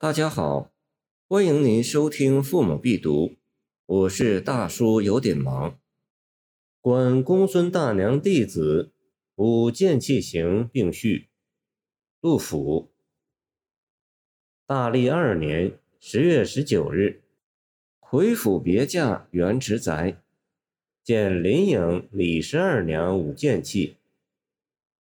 [0.00, 0.72] 大家好，
[1.28, 3.28] 欢迎您收听《父母必读》，
[3.86, 5.78] 我是大叔，有点忙。
[6.80, 8.92] 观公孙大娘弟子
[9.36, 11.28] 五剑器行并序。
[12.20, 12.92] 杜甫。
[14.66, 17.22] 大历二年十月十九日，
[18.00, 20.20] 魁府别驾元池宅，
[21.02, 23.96] 见林颖李十二娘舞剑器，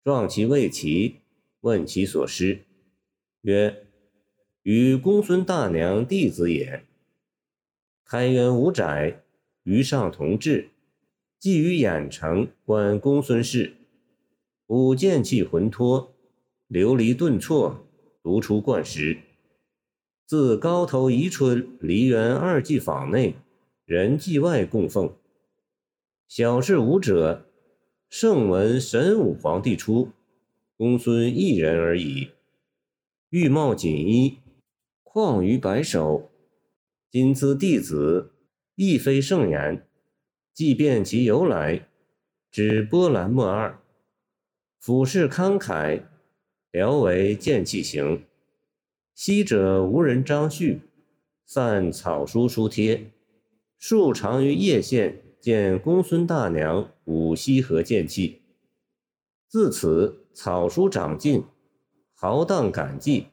[0.03, 1.21] 状其未齐，
[1.61, 2.65] 问其所失，
[3.41, 3.85] 曰。
[4.63, 6.83] 与公孙大娘弟子也。
[8.03, 9.23] 开元五载，
[9.63, 10.69] 于上同治，
[11.39, 13.73] 寄于兖城观公孙氏，
[14.67, 16.13] 舞剑气浑脱，
[16.67, 17.87] 流离顿挫，
[18.21, 19.19] 独出冠石。
[20.25, 23.35] 自高头宜春梨园二季坊内，
[23.85, 25.15] 人祭外供奉。
[26.27, 27.45] 小事舞者，
[28.09, 30.09] 圣闻神武皇帝出，
[30.75, 32.29] 公孙一人而已。
[33.29, 34.37] 玉帽锦衣。
[35.11, 36.29] 况于白首，
[37.09, 38.31] 今兹弟子
[38.75, 39.87] 亦非圣言，
[40.53, 41.87] 即便其由来，
[42.51, 43.81] 只波澜莫二。
[44.79, 46.03] 俯视慷慨，
[46.71, 48.23] 聊为剑气行。
[49.15, 50.81] 昔者无人张旭，
[51.43, 53.11] 散草书书帖。
[53.79, 58.43] 数常于叶县见公孙大娘舞西河剑气，
[59.47, 61.43] 自此草书长进，
[62.13, 63.25] 豪荡感激。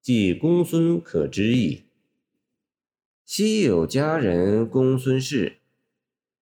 [0.00, 1.82] 即公孙可知矣。
[3.24, 5.58] 昔有佳人公孙氏，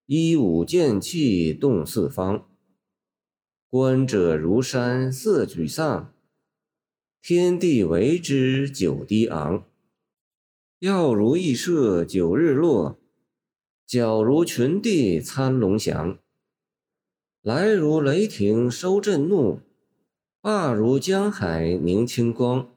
[0.07, 2.47] 衣舞剑气动四方。
[3.69, 6.15] 观者如山色沮丧，
[7.21, 9.65] 天地为之久低昂。
[10.79, 13.01] 耀如羿射九日落，
[13.89, 16.19] 皎如群帝参龙翔。
[17.43, 19.61] 来如雷霆收震怒，
[20.41, 22.76] 罢如江海凝清光。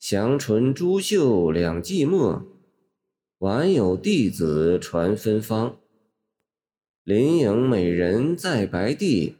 [0.00, 2.44] 祥纯朱秀两寂寞，
[3.36, 5.78] 晚有弟子传芬芳。
[7.04, 9.36] 林颖美人在白帝，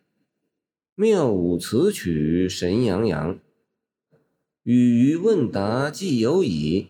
[0.94, 3.40] 妙舞词曲神洋洋。
[4.62, 6.88] 与于问答既有矣，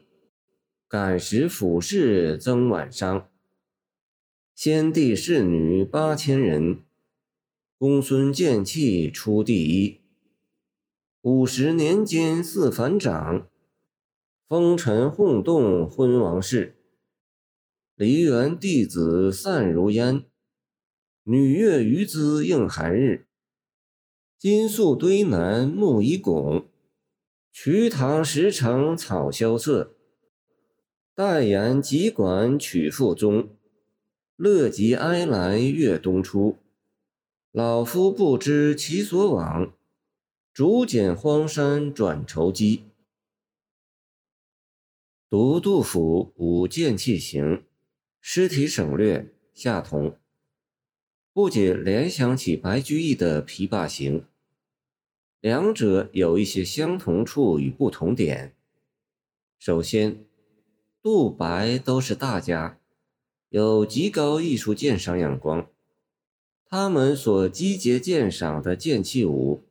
[0.88, 3.28] 感时俯视增晚伤。
[4.52, 6.80] 先帝侍女八千人，
[7.78, 10.00] 公孙剑气出第一。
[11.20, 13.46] 五十年间似反掌。
[14.50, 16.74] 风尘轰动昏王室，
[17.94, 20.24] 梨园弟子散如烟。
[21.22, 23.26] 女乐余姿映寒日，
[24.36, 26.66] 金粟堆南木已拱。
[27.52, 29.94] 瞿塘石城草萧瑟，
[31.14, 33.50] 代言急管曲复宗。
[34.34, 36.56] 乐极哀来月东出，
[37.52, 39.72] 老夫不知其所往。
[40.52, 42.89] 竹简荒山转愁机。
[45.30, 47.58] 读杜甫《五剑器行》，
[48.20, 50.18] 诗体省略，下同。
[51.32, 54.22] 不仅联想起白居易的《琵琶行》，
[55.40, 58.56] 两者有一些相同处与不同点。
[59.56, 60.24] 首先，
[61.00, 62.80] 杜白都是大家，
[63.50, 65.70] 有极高艺术鉴赏眼光，
[66.66, 69.62] 他们所集结鉴赏的剑器舞，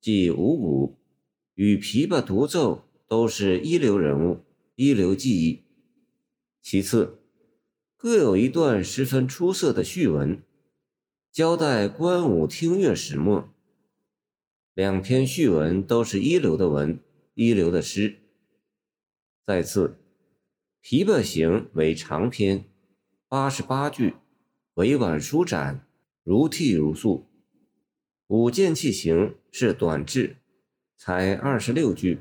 [0.00, 0.94] 即五舞
[1.54, 4.44] 与琵琶独奏，都是一流人物。
[4.82, 5.66] 一流技艺。
[6.62, 7.18] 其次，
[7.98, 10.42] 各有一段十分出色的序文，
[11.30, 13.52] 交代观舞听乐始末。
[14.72, 16.98] 两篇序文都是一流的文，
[17.34, 18.20] 一流的诗。
[19.44, 19.98] 再次，
[20.88, 22.64] 《琵琶行》为长篇，
[23.28, 24.14] 八十八句，
[24.76, 25.86] 委婉舒展，
[26.24, 27.10] 如泣如诉；
[28.28, 29.14] 《舞剑器行》
[29.50, 30.38] 是短制，
[30.96, 32.20] 才二十六句，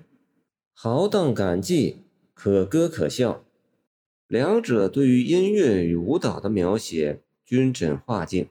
[0.74, 2.09] 豪荡感激。
[2.42, 3.44] 可歌可笑，
[4.26, 8.48] 两者对于音乐与舞蹈的描写均臻画境。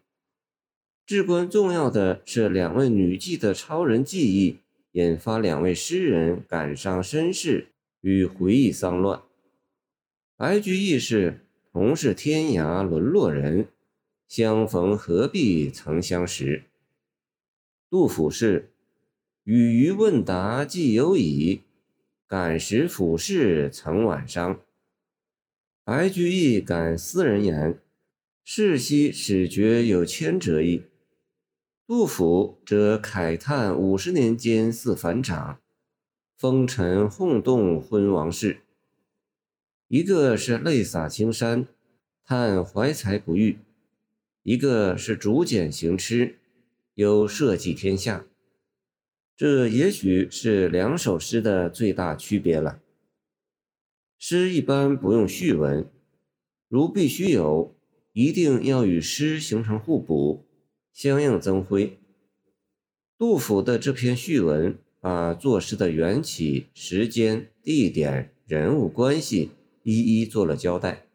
[1.06, 4.58] 至关重要的是，两位女妓的超人技艺，
[4.92, 7.68] 引发两位诗人感伤身世
[8.02, 9.22] 与回忆丧乱。
[10.36, 13.68] 白居易是同是天涯沦落人，
[14.28, 16.64] 相逢何必曾相识。
[17.88, 18.68] 杜甫是
[19.44, 21.62] 语于问答既有矣。
[22.28, 24.60] 感时俯视曾晚伤。
[25.82, 27.80] 白居易感斯人言
[28.44, 30.82] ：“世兮始觉有千折意。”
[31.88, 35.58] 杜甫则慨叹五十年间似反掌，
[36.36, 38.60] 风尘轰动昏王室。
[39.86, 41.66] 一个是泪洒青山，
[42.26, 43.56] 叹怀才不遇；
[44.42, 46.36] 一个是竹简行痴，
[46.92, 48.26] 有社稷天下。
[49.38, 52.80] 这也许是两首诗的最大区别了。
[54.18, 55.88] 诗一般不用序文，
[56.66, 57.72] 如必须有，
[58.12, 60.44] 一定要与诗形成互补，
[60.92, 62.00] 相应增辉。
[63.16, 69.50] 杜甫的这篇序文，把作诗的缘起、时间、地点、人物关系
[69.84, 71.06] 一一做了交代。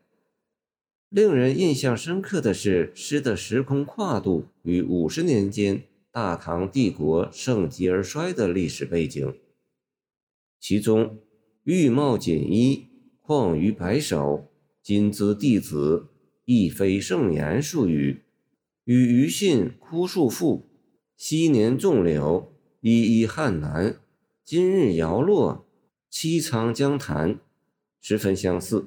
[1.10, 5.84] 令人印象深刻的是，诗的时空跨度与五十年间
[6.14, 9.36] 大唐帝国盛极而衰的历史背景。
[10.60, 11.18] 其中
[11.66, 12.88] “玉帽锦衣，
[13.20, 14.48] 况于白首；
[14.84, 16.10] 金姿弟子，
[16.46, 18.22] 亦非盛言”术语，
[18.84, 20.70] 与庾信《枯树赋》。
[21.18, 23.96] 昔年种柳，依依汉南；
[24.46, 25.66] 今日摇落，
[26.12, 27.40] 凄苍江潭，
[28.00, 28.86] 十分相似。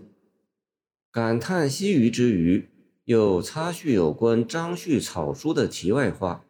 [1.10, 2.68] 感叹西隅之余，
[3.06, 6.45] 又插叙有关张旭草书的题外话，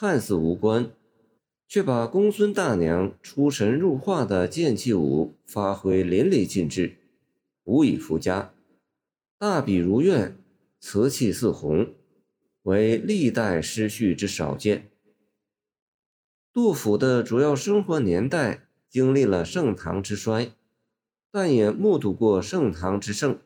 [0.00, 0.92] 看似无关，
[1.66, 6.98] 却把公孙大娘出神入化的剑气舞发挥淋漓尽致，
[7.64, 8.54] 无以复加。
[9.38, 10.36] 大笔如愿，
[10.78, 11.94] 瓷器似红。
[12.62, 14.88] 为历代诗序之少见。
[16.52, 20.52] 杜甫的主要生活年代经历了盛唐之衰，
[21.32, 23.40] 但也目睹过盛唐之盛。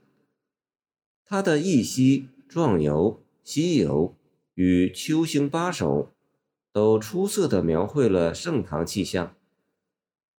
[1.25, 3.13] 他的《忆昔》《壮游》
[3.43, 4.09] 《西游》
[4.53, 6.03] 与《秋兴八首》
[6.73, 9.35] 都出色地描绘了盛唐气象。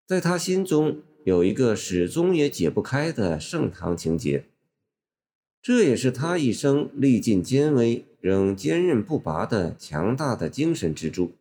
[0.05, 4.45] 在他心中有一个始终也解不开的盛唐情结，
[5.61, 8.05] 这也是他一生历尽艰危。
[8.23, 11.33] 仍坚韧不拔的强大的精神支柱。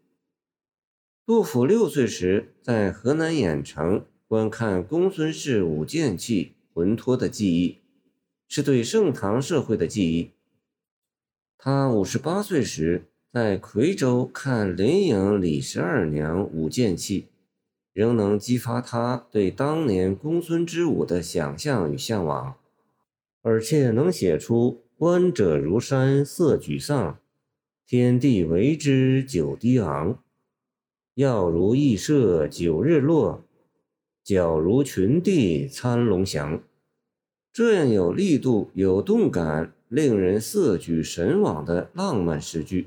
[1.25, 7.79] 杜甫六岁时在河南兖城观看公孙氏舞剑器浑脱的记忆，
[8.49, 10.33] 是对盛唐社会的记忆。
[11.57, 17.29] 他五十八岁时在夔州看林颖李十二娘舞剑器，
[17.95, 22.57] 仍能激发他对当年公孙之舞的想象与向往，
[23.41, 24.83] 而且能写出。
[24.99, 27.19] 观者如山色沮丧，
[27.89, 30.23] 天地为之久低昂。
[31.15, 33.43] 耀如羿射九日落，
[34.25, 36.63] 皎如群帝参龙翔。
[37.53, 42.87] 这样有力度、有动感、令人色举神往的浪漫诗句，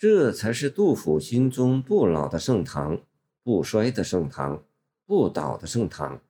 [0.00, 3.02] 这才是杜甫心中不老的盛唐、
[3.42, 4.64] 不衰的盛唐、
[5.04, 6.22] 不倒的盛唐。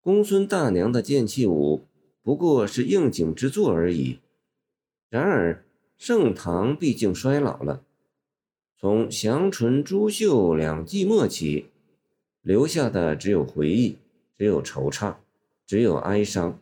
[0.00, 1.88] 公孙大娘的剑气舞
[2.22, 4.20] 不过是应景之作而已。
[5.10, 5.64] 然而，
[5.98, 7.82] 盛唐毕竟衰老了。
[8.78, 11.70] 从祥纯、朱秀两季末起，
[12.42, 13.96] 留下的只有回忆，
[14.38, 15.16] 只有惆怅，
[15.66, 16.60] 只有哀伤。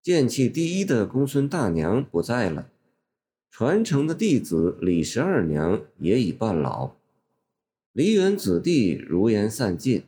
[0.00, 2.70] 剑气第一的公孙大娘不在了，
[3.50, 6.92] 传承的弟子李十二娘也已半老，
[7.92, 10.04] 梨园子弟如烟散尽，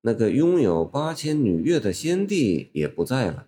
[0.00, 3.46] 那个拥有八千女乐的先帝也不在了。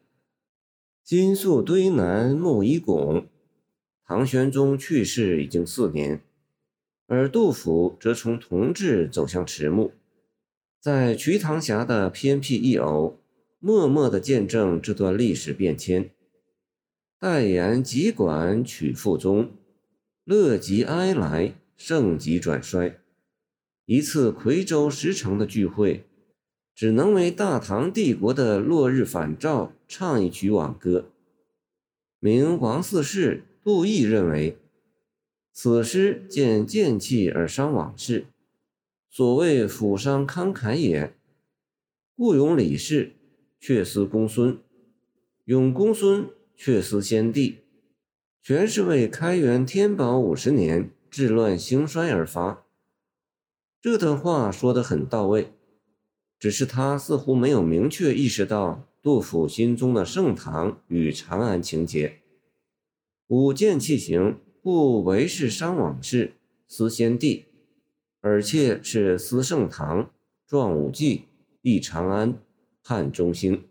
[1.02, 3.26] 金粟堆南木已拱，
[4.06, 6.20] 唐玄宗去世已经四年，
[7.06, 9.92] 而杜甫则从同治走向迟暮，
[10.80, 13.14] 在瞿塘峡的偏僻一隅，
[13.58, 16.10] 默默地见证这段历史变迁。
[17.18, 19.52] 代言急管曲复宗，
[20.24, 23.00] 乐极哀来，盛极转衰。
[23.86, 26.06] 一次夔州十城的聚会。
[26.74, 31.12] 只能为大唐帝国的落日返照唱一曲挽歌。
[32.18, 34.58] 明王四世杜毅认为，
[35.52, 38.26] 此诗见剑气而伤往事，
[39.08, 41.14] 所谓抚伤慷慨也。
[42.16, 43.12] 故咏李氏，
[43.60, 44.56] 却思公孙；
[45.44, 47.58] 咏公孙，却思先帝，
[48.42, 52.64] 全是为开元天宝五十年治乱兴衰而发。
[53.80, 55.52] 这段话说得很到位。
[56.36, 62.20] 只是他似乎没有明确意识到杜甫心中的盛唐与长安情节。
[63.28, 66.34] 舞剑器行不唯是伤往事、
[66.68, 67.46] 思先帝，
[68.20, 70.10] 而且是思盛唐、
[70.46, 71.24] 壮武纪、
[71.62, 72.38] 忆长安、
[72.82, 73.64] 盼中兴。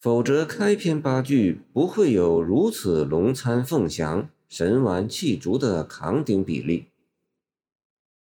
[0.00, 6.86] 否则，开篇八句不会有如此龙餐凤翔、神完气足的扛鼎比例。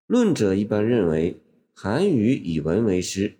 [0.07, 1.41] 论者一般认为。
[1.81, 3.37] 韩愈以文为师，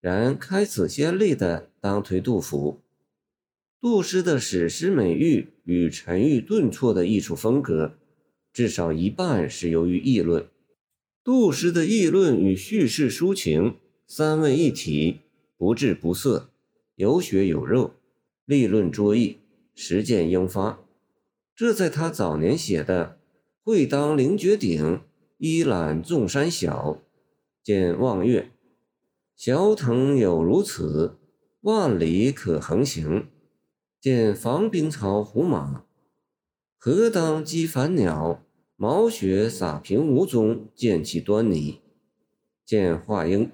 [0.00, 2.80] 然开此先例的当推杜甫。
[3.80, 7.96] 杜诗的史诗美誉与沉郁顿挫的艺术风格，
[8.52, 10.48] 至少一半是由于议论。
[11.22, 13.76] 杜诗的议论与叙事抒情
[14.08, 15.20] 三位一体，
[15.56, 16.50] 不滞不涩，
[16.96, 17.94] 有血有肉，
[18.44, 19.38] 立论卓异，
[19.74, 20.80] 实践应发。
[21.56, 23.18] 这在他早年写的
[23.64, 25.00] “会当凌绝顶，
[25.38, 27.02] 一览众山小”。
[27.62, 28.50] 见望月，
[29.36, 31.16] 小腾有如此，
[31.62, 33.28] 万里可横行。
[34.00, 35.84] 见防兵曹胡马，
[36.76, 38.44] 何当击凡鸟？
[38.76, 41.80] 毛雪洒平无踪，见其端倪。
[42.66, 43.50] 见华英。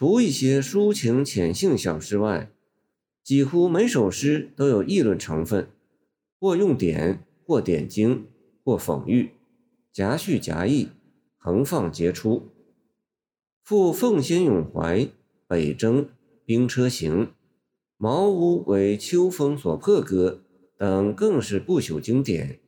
[0.00, 2.50] 除一些抒情浅性小诗外，
[3.22, 5.68] 几乎每首诗都有议论成分，
[6.38, 8.24] 或用典，或点睛，
[8.64, 9.32] 或讽喻，
[9.92, 10.88] 夹叙夹议，
[11.36, 12.48] 横放皆出。
[13.62, 15.06] 复奉先咏怀，
[15.46, 16.08] 北征，
[16.46, 17.32] 兵车行。
[17.98, 20.40] 茅屋为秋风所破歌
[20.78, 22.58] 等更是不朽经典，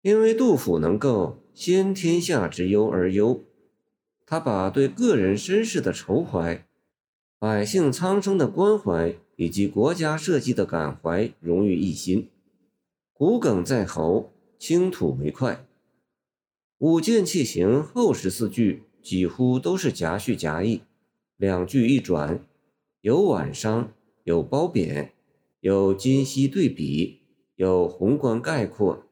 [0.00, 3.44] 因为杜甫能够先天下之忧而忧，
[4.30, 6.64] 他把对个人身世的愁怀、
[7.40, 12.28] 百姓苍生的关怀以及国家社稷的感怀融于一心，
[13.12, 15.66] 骨鲠在喉，倾吐为快。
[16.78, 20.82] 五剑器行后十四句几乎都是夹叙夹议，
[21.36, 22.46] 两句一转，
[23.00, 23.92] 有晚伤。
[24.22, 25.12] 有褒贬，
[25.58, 27.22] 有今昔对比，
[27.56, 29.02] 有宏观概括，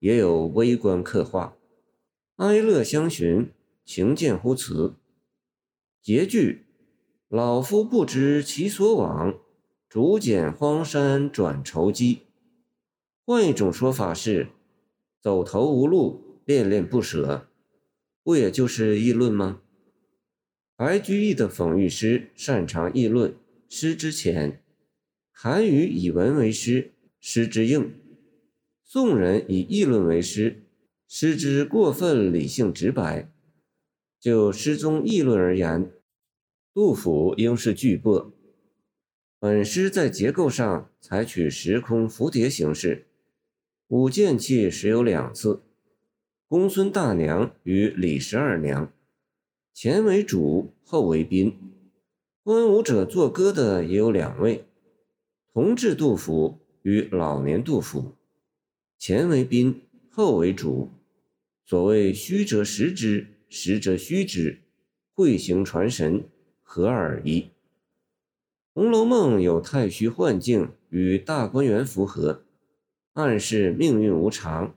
[0.00, 1.56] 也有微观刻画，
[2.36, 3.50] 哀乐相寻，
[3.84, 4.94] 情见乎辞。
[6.02, 6.66] 结句：
[7.28, 9.38] 老夫不知其所往，
[9.88, 12.20] 竹简荒山转愁机。
[13.24, 14.48] 换一种说法是：
[15.20, 17.48] 走投无路，恋恋不舍，
[18.22, 19.60] 不也就是议论吗？
[20.76, 23.36] 白居易的讽喻诗擅长议论。
[23.66, 24.62] 诗之浅，
[25.32, 27.90] 韩愈以文为诗，诗之硬；
[28.84, 30.62] 宋人以议论为诗，
[31.08, 33.33] 诗之过分理性直白。
[34.24, 35.92] 就诗中议论而言，
[36.72, 38.30] 杜甫应是巨擘。
[39.38, 43.04] 本诗在结构上采取时空蝴蝶形式，
[43.88, 45.60] 舞剑器时有两次，
[46.48, 48.90] 公孙大娘与李十二娘，
[49.74, 51.58] 前为主，后为宾。
[52.42, 54.64] 观舞者作歌的也有两位，
[55.52, 58.14] 同治杜甫与老年杜甫，
[58.98, 60.88] 前为宾，后为主。
[61.66, 63.26] 所谓虚者实之，
[63.56, 64.58] 实则虚之，
[65.12, 66.24] 会形传神，
[66.60, 67.40] 合二为一。
[68.74, 72.42] 《红楼梦》有太虚幻境与大观园符合，
[73.12, 74.74] 暗示命运无常。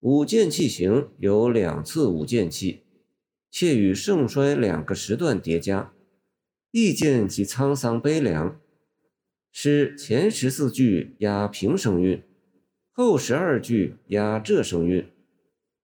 [0.00, 2.82] 五剑器行有两次五剑器，
[3.52, 5.92] 且与盛衰两个时段叠加。
[6.72, 8.60] 意见其沧桑悲凉，
[9.52, 12.20] 诗前十四句押平声韵，
[12.90, 15.08] 后十二句押仄声韵，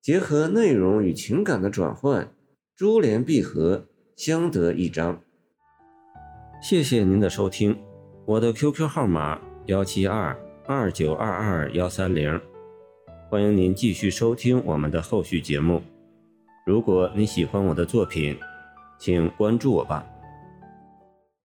[0.02, 2.28] 结合内容与情感的转换，
[2.74, 5.20] 珠联璧合，相得益彰。
[6.60, 7.78] 谢谢您的收听，
[8.26, 12.40] 我的 QQ 号码幺七二二九二二幺三零，
[13.30, 15.80] 欢迎您继续收听我们的后续节目。
[16.66, 18.36] 如果你喜欢我的作品，
[18.98, 20.04] 请关注我吧。